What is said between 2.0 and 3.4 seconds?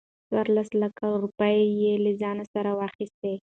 له ځان سره واخستې.